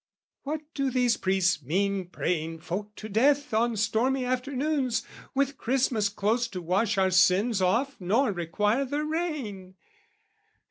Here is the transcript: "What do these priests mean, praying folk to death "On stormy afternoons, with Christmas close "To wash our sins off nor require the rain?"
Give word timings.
"What 0.41 0.61
do 0.73 0.89
these 0.89 1.15
priests 1.15 1.61
mean, 1.61 2.07
praying 2.07 2.61
folk 2.61 2.95
to 2.95 3.07
death 3.07 3.53
"On 3.53 3.77
stormy 3.77 4.25
afternoons, 4.25 5.03
with 5.35 5.59
Christmas 5.59 6.09
close 6.09 6.47
"To 6.47 6.59
wash 6.59 6.97
our 6.97 7.11
sins 7.11 7.61
off 7.61 7.97
nor 7.99 8.31
require 8.31 8.83
the 8.83 9.03
rain?" 9.05 9.75